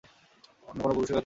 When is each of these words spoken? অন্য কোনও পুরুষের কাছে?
অন্য 0.67 0.79
কোনও 0.79 0.93
পুরুষের 0.95 1.15
কাছে? 1.15 1.19